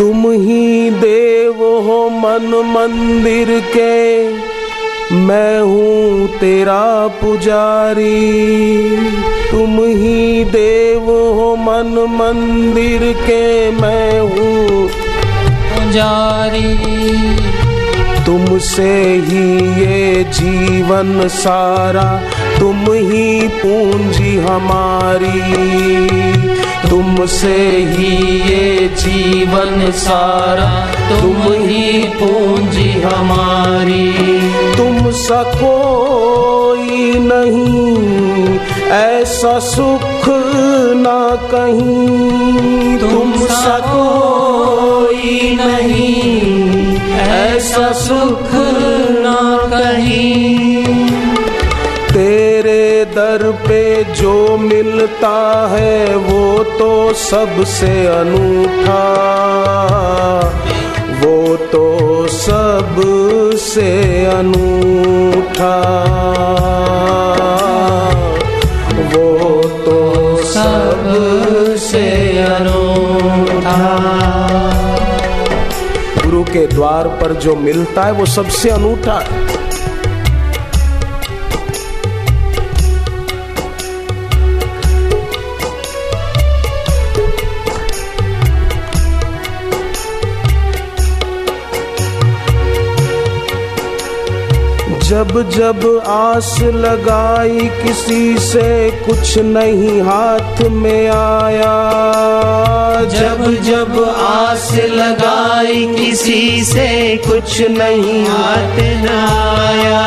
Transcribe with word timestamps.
तुम 0.00 0.30
ही 0.30 0.90
देव 0.90 1.64
हो 1.64 2.10
मन 2.10 2.46
मंदिर 2.66 3.60
के। 3.60 4.32
मैं 5.14 5.60
हूँ 5.60 6.28
तेरा 6.28 7.06
पुजारी। 7.06 8.16
तुम 9.50 9.84
ही 9.84 10.44
देव 10.44 11.10
हो 11.38 11.56
मन 11.56 11.92
मंदिर 12.10 13.12
के। 13.12 13.70
मैं 13.70 14.20
हूँ 14.20 14.88
पुजारी। 15.68 17.49
तुमसे 18.30 19.14
ही 19.28 19.46
ये 19.80 20.24
जीवन 20.24 21.28
सारा, 21.28 22.22
तुम 22.58 22.84
ही 22.92 23.48
पूंजी 23.48 24.36
हमारी। 24.36 25.40
तुमसे 26.90 27.56
ही 27.90 28.38
ये 28.50 28.88
जीवन 28.88 29.90
सारा, 29.90 30.68
तुम 31.20 31.52
ही 31.52 32.02
पूंजी 32.02 32.90
हमारी। 33.00 34.12
तुम 34.76 35.10
सा 35.10 35.42
कोई 35.42 37.12
नहीं, 37.18 38.58
ऐसा 38.90 39.58
सुख 39.58 40.24
ना 40.96 41.36
कहीं। 41.54 42.98
तुम 42.98 43.32
सा 43.46 43.78
कोई 43.78 45.56
नहीं 45.60 46.39
ऐसा 47.70 47.92
सुख 47.92 48.48
ना 49.22 49.58
कहीं। 49.66 50.84
तेरे 52.08 53.04
दर 53.04 53.52
पे 53.68 54.04
जो 54.04 54.56
मिलता 54.56 55.68
है, 55.70 56.16
वो 56.16 56.64
तो 56.64 57.14
सबसे 57.14 58.06
अनूठा। 58.06 59.04
वो 61.24 61.56
तो 61.56 62.26
सबसे 62.30 63.90
अनूठा। 64.26 65.76
के 76.52 76.66
द्वार 76.66 77.08
पर 77.20 77.32
जो 77.32 77.54
मिलता 77.56 78.02
है 78.02 78.12
वो 78.12 78.26
सबसे 78.26 78.70
अनूठा 78.70 79.18
है। 79.18 79.59
जब 95.10 95.50
जब 95.50 96.02
आस 96.06 96.60
लगाई 96.62 97.60
किसी 97.60 98.38
से 98.38 98.90
कुछ 98.90 99.38
नहीं 99.38 100.02
हाथ 100.02 100.60
में 100.62 101.08
आया। 101.08 101.72
जब 103.04 103.62
जब 103.62 104.14
आस 104.18 104.72
लगाई 104.74 105.86
किसी 105.94 106.64
से 106.64 107.16
कुछ 107.16 107.60
नहीं 107.60 108.24
हाथ 108.26 108.78
न 108.78 109.08
आया। 109.58 110.06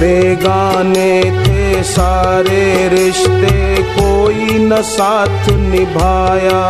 बेगाने 0.00 1.22
थे 1.22 1.82
सारे 1.82 2.88
रिश्ते, 2.88 3.82
कोई 3.82 4.58
न 4.58 4.82
साथ 4.82 5.48
निभाया। 5.48 6.60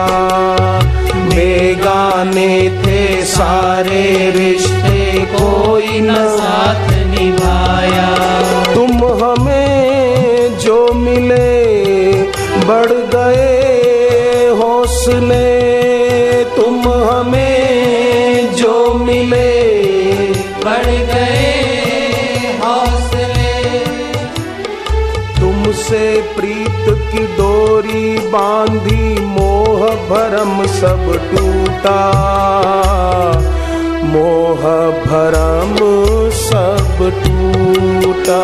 बेगाने 1.29 2.71
थे 2.71 3.25
सारे 3.25 4.33
रिश्ते, 4.37 5.21
कोई 5.21 6.01
न 6.01 6.15
साथ 6.15 6.91
निभाया। 7.07 8.09
तुम 8.75 8.93
हमें 9.25 10.59
जो 10.59 10.93
मिले, 10.93 11.51
बढ़ 12.69 12.93
गए 13.15 14.49
हौसले। 14.49 15.51
तुम 16.45 16.81
हमें 16.89 18.55
जो 18.55 18.95
मिले, 18.95 19.53
बढ़ 20.65 20.87
गए 20.87 21.47
हौसले। 22.65 23.79
तुमसे 25.41 26.23
प्रीत 26.37 26.87
की 27.13 27.23
डोरी 27.27 28.19
बांधी 28.19 29.21
मोह 29.21 29.50
भरम 30.11 30.67
सब 30.67 31.03
टूटा। 31.31 31.99
मोह 34.05 34.63
भरम 35.05 35.77
सब 36.31 36.99
टूटा। 37.25 38.41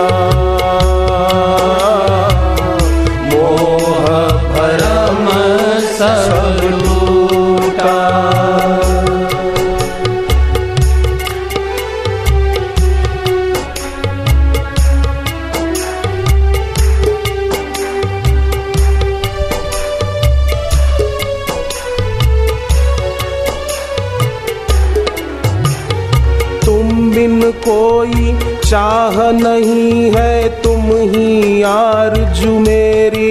चाह 28.66 29.16
नहीं 29.32 30.10
है 30.10 30.62
तुम 30.62 30.86
ही 31.10 31.62
आरज़ू 31.62 32.58
मेरी। 32.58 33.30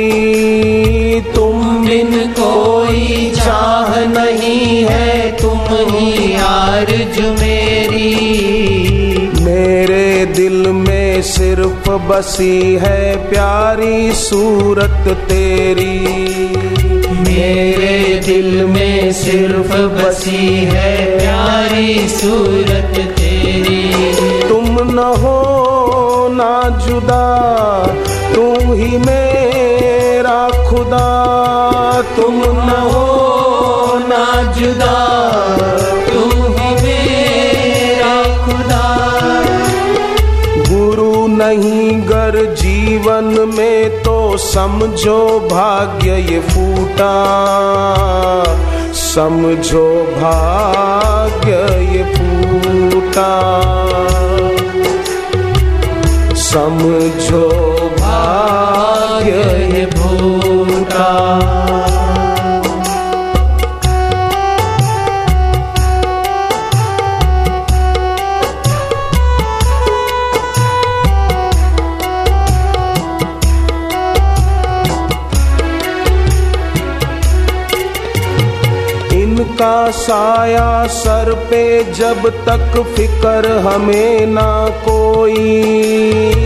तुम 1.35 1.87
बिन 1.87 2.11
कोई 2.39 3.31
चाह 3.35 3.99
नहीं 4.05 4.85
है 4.85 5.31
तुम 5.37 5.59
ही 5.89 6.35
आरज़ू 6.41 7.31
मेरी। 7.31 8.13
मेरे 9.41 10.25
दिल 10.25 10.67
में 10.71 11.21
सिर्फ़ 11.21 11.89
बसी 12.09 12.75
है 12.75 13.29
प्यारी 13.29 14.11
सूरत 14.11 15.07
तेरी। 15.29 15.99
मेरे 17.19 18.21
दिल 18.25 18.65
में 18.65 19.13
सिर्फ़ 19.13 19.73
बसी 19.97 20.45
है 20.73 21.19
प्यारी 21.19 22.07
सूरत 22.09 22.93
तेरी। 23.19 23.83
तुम 24.49 24.64
जुदा 27.05 28.33
तू 28.35 28.73
ही 28.73 28.97
मेरा 28.97 30.37
खुदा, 30.69 31.07
तुम 32.15 32.37
न 32.37 32.77
हो 32.83 33.99
ना 33.99 34.25
जुदा 34.51 34.95
तू 36.07 36.21
ही 36.47 36.69
मेरा 36.81 38.15
खुदा। 38.45 38.83
गुरु 40.69 41.27
नहीं, 41.27 42.01
गर 42.01 42.43
जीवन 42.55 43.33
में 43.55 44.03
तो 44.03 44.15
समझो 44.37 45.19
भाग्य 45.51 46.17
ये 46.31 46.39
फूटा। 46.49 47.13
समझो 48.95 49.87
भाग्य 50.15 51.51
ये 51.91 52.03
फूटा। 52.13 53.31
समझो 56.55 57.47
भाग्य 57.95 59.31
ये 59.71 59.85
फूटा 59.85 61.07
इनका 79.13 79.91
साया 79.91 80.87
सर 80.87 81.33
पे 81.49 81.63
जब 81.93 82.29
तक 82.47 82.81
फिकर 82.95 83.51
हमें 83.67 84.25
ना 84.27 84.49
कोई। 84.87 86.44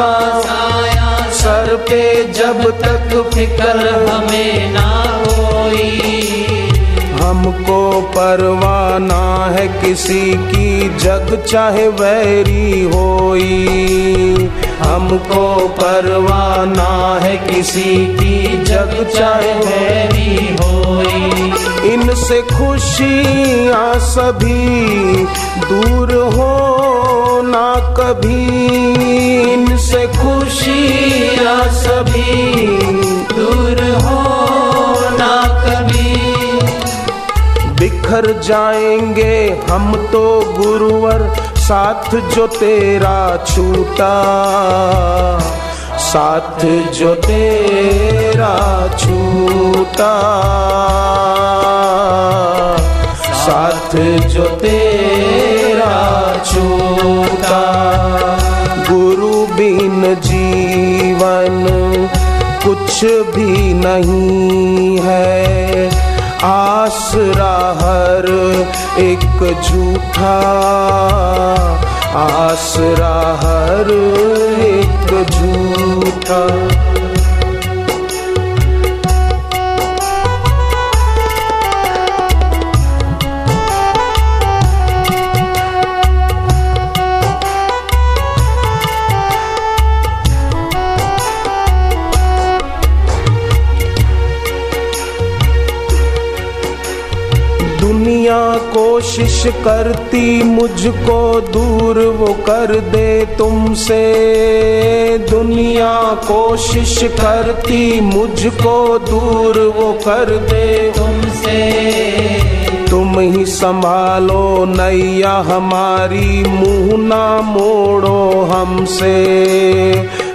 इनका 0.00 0.40
साया 0.40 1.30
सर 1.30 1.76
पे 1.88 2.02
जब 2.32 2.60
तक 2.80 3.10
फिकर 3.34 3.78
हमें 4.08 4.72
ना 4.72 4.88
होई। 5.24 5.90
हमको 7.20 7.80
परवाना 8.16 9.22
है 9.56 9.66
किसी 9.82 10.22
की 10.46 10.88
जग, 10.98 11.44
चाहे 11.48 11.86
वैरी 12.00 12.82
होई। 12.94 14.48
हमको 14.82 15.68
परवाना 15.68 17.18
है 17.22 17.36
किसी 17.36 18.06
की 18.16 18.64
जग, 18.64 18.92
चाहे 19.16 19.54
मेरी 19.54 20.56
होई। 20.60 21.52
इनसे 21.92 22.40
खुशियाँ 22.42 23.94
सभी 23.98 25.24
दूर 25.68 26.12
हो 26.34 26.52
ना 27.42 27.74
कभी। 27.98 28.44
इनसे 29.52 30.06
खुशियाँ 30.06 31.62
सभी 31.72 32.66
दूर 33.34 33.80
हो 34.02 34.20
ना 35.18 35.34
कभी। 35.64 36.14
बिखर 37.80 38.40
जाएँगे 38.40 39.36
हम 39.70 39.94
तो 40.12 40.24
गुरुवर 40.58 41.20
साथ 41.70 42.14
जो 42.34 42.46
तेरा 42.48 43.44
छूटा, 43.46 44.14
साथ 46.02 46.64
जो 46.94 47.14
तेरा 47.16 48.54
छूटा, 48.96 50.10
साथ 53.44 53.94
जो 54.26 54.48
तेरा 54.56 55.94
छूटा। 56.44 57.62
गुरु 58.90 59.32
बिन 59.54 60.14
जीवन 60.26 61.64
कुछ 62.64 63.04
भी 63.36 63.74
नहीं 63.76 64.98
है, 64.98 65.88
आसरा 66.44 67.54
हर 67.78 68.28
एक 69.00 69.29
झूठा 69.42 70.36
आसरा 72.20 73.14
हर 73.42 73.90
एक 74.60 75.12
दुनिया 98.30 98.56
कोशिश 98.56 99.42
करती 99.46 100.42
मुझको 100.42 101.40
दूर 101.40 101.98
वो 101.98 102.26
कर 102.26 102.80
दे 102.80 103.26
तुमसे। 103.38 104.02
दुनिया 105.30 106.14
कोशिश 106.14 106.98
करती 107.02 108.00
मुझको 108.00 108.98
दूर 108.98 109.58
वो 109.58 109.92
कर 109.92 110.24
दे 110.24 110.92
तुमसे। 110.96 111.58
तुम 112.90 113.18
ही 113.18 113.46
संभालो 113.46 114.64
नैया 114.64 115.32
हमारी, 115.32 116.44
मुँह 116.48 117.08
ना 117.08 117.40
मोड़ो 117.40 118.48
हमसे। 118.52 119.14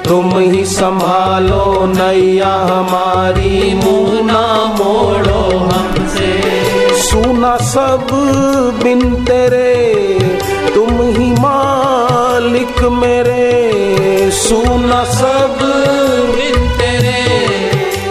तुम 0.08 0.40
ही 0.40 0.66
संभालो 0.66 1.86
नैया 1.86 2.54
हमारी, 2.56 3.74
मुँह 3.74 4.22
ना 4.26 4.66
मोड़ो 4.66 5.58
हमसे। 5.58 5.95
सुना 7.16 7.56
सब 7.58 8.08
बिन 8.84 9.02
तेरे, 9.26 9.74
तुम 10.74 10.90
ही 11.18 11.28
मालिक 11.32 12.82
मेरे। 12.94 14.32
सुना 14.32 15.04
सब 15.04 15.62
बिन 16.36 16.68
तेरे, 16.78 17.22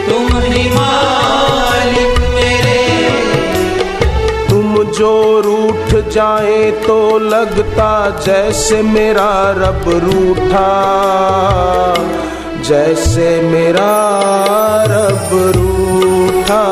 तुम 0.09 0.39
ही 0.43 0.65
मालिक 0.71 2.19
मेरे। 2.35 2.81
तुम 4.49 4.83
जो 4.93 5.13
रूठ 5.41 5.95
जाए 6.09 6.71
तो 6.87 7.19
लगता 7.19 7.91
जैसे 8.27 8.83
मेरा 8.83 9.31
रब 9.59 9.85
रूठा, 10.05 10.71
जैसे 12.63 13.41
मेरा 13.43 13.93
रब 14.89 15.29
रूठा। 15.57 16.65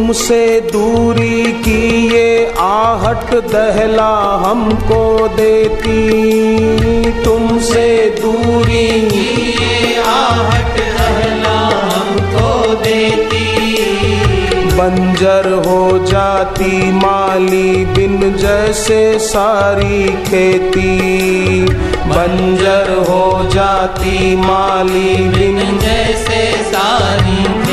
तुमसे 0.00 0.44
दूरी 0.60 1.52
की 1.62 1.80
ये 2.14 2.28
आहट 2.58 3.34
दहला 3.50 4.12
हमको 4.44 5.28
देती। 5.28 7.12
तुमसे 7.24 7.86
दूरी 8.20 8.86
ये 9.16 9.96
आहट 10.02 10.78
दहला 10.96 11.58
हमको 11.90 12.74
देती। 12.84 13.44
बंजर 14.72 15.52
हो 15.66 15.82
जाती 16.06 16.92
माली 16.92 17.84
बिन 17.84 18.18
जैसे 18.36 19.18
सारी 19.18 20.00
खेती। 20.24 20.96
बंजर 22.08 22.96
हो 23.10 23.24
जाती 23.50 24.36
माली 24.36 25.16
बिन 25.28 25.78
जैसे 25.78 26.40
सारी 26.64 27.42
खेती 27.44 27.69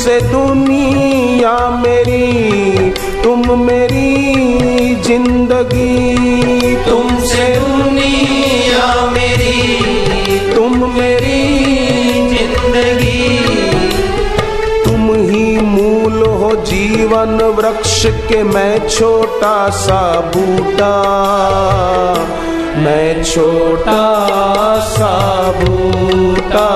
तुमसे 0.00 0.20
दुनिया 0.32 1.56
मेरी 1.70 2.90
तुम 3.22 3.40
मेरी 3.60 4.94
ज़िंदगी। 5.06 6.74
तुमसे 6.84 7.44
दुनिया 7.56 8.86
मेरी 9.10 10.54
तुम 10.54 10.86
मेरी 10.94 11.42
ज़िंदगी। 12.30 13.28
तुम 14.84 15.12
ही 15.28 15.44
मूल 15.66 16.22
हो 16.34 16.54
जीवन 16.64 17.40
वृक्ष 17.58 18.04
के 18.28 18.42
मैं 18.44 18.88
छोटा 18.88 19.58
सा 19.80 20.02
बूटा 20.34 20.94
मैं 22.78 23.22
छोटा 23.24 24.02
सा 24.88 25.14
बूटा 25.60 26.68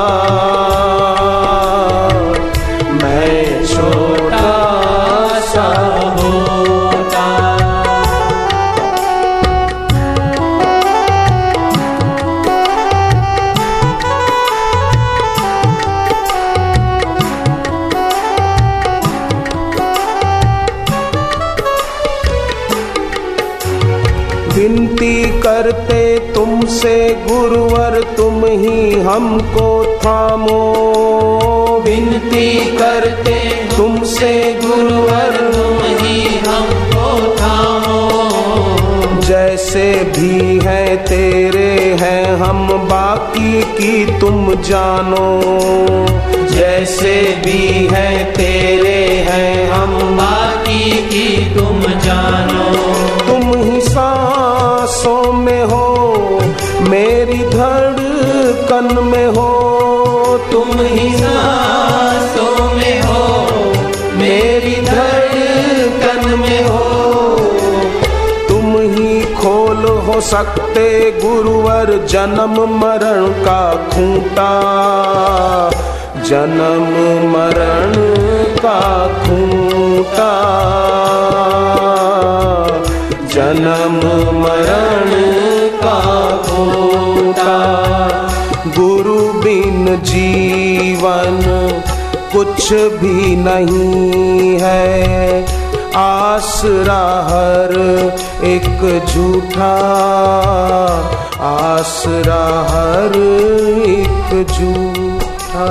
करते 25.65 26.19
तुमसे 26.35 26.97
गुरुवर 27.29 27.95
तुम 28.17 28.45
ही 28.45 29.01
हमको 29.01 29.69
थामो। 29.99 30.59
विनती 31.85 32.77
करते 32.77 33.35
तुमसे 33.77 34.61
गुरुवर 34.65 35.37
तुम 35.55 35.79
ही 36.01 36.21
हमको 36.39 37.07
थामो। 37.37 39.21
जैसे 39.21 39.93
भी 40.19 40.59
है 40.59 40.97
तेरे 40.97 41.73
हैं 42.01 42.37
हम 42.37 42.69
बाकी 42.69 43.63
की 43.63 44.21
तुम 44.21 44.55
जानो। 44.55 45.29
जैसे 46.47 47.15
भी 47.45 47.89
है 47.93 48.33
तेरे 48.33 49.01
हैं 49.29 49.71
हम 49.71 49.97
बाकी 50.17 50.91
की 50.91 51.55
तुम 51.55 51.81
जानो। 52.01 52.65
तुम 53.27 53.44
धड़कन 58.65 58.99
में 59.05 59.27
हो, 59.27 59.49
तुम 60.53 60.69
ही 60.81 61.09
सांसों 61.15 62.75
में 62.75 63.03
हो। 63.03 63.25
मेरी 64.19 64.77
धड़कन 64.87 66.39
में 66.39 66.63
हो, 66.65 67.37
तुम 68.49 68.73
ही 68.95 69.21
खोल 69.35 69.85
हो 70.07 70.21
सकते 70.21 70.87
गुरुवर 71.25 72.07
जन्म 72.11 72.57
मरण 72.81 73.29
का 73.45 73.75
खूंटा। 73.91 74.53
जन्म 76.25 76.93
मरण 77.33 77.93
का 78.59 78.81
खूंटा। 79.23 80.33
जन्म 83.35 84.01
मरण 84.43 85.11
का 85.79 86.01
खोटा। 86.47 88.24
गुरु 88.79 89.33
बिन 89.33 90.01
जीवन 90.05 91.41
कुछ 92.33 92.73
भी 92.73 93.37
नहीं 93.37 94.59
है। 94.61 95.47
आसरा 95.97 97.05
हर 97.29 97.73
एक 98.45 99.07
झूठा, 99.09 99.75
आसरा 101.41 102.45
हर 102.71 103.15
एक 103.87 104.47
झूठा। 104.49 105.71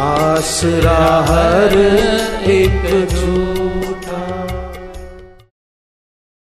आसरा 0.00 1.02
हर 1.28 1.78
एक 2.46 3.08
झूठा। 3.10 3.59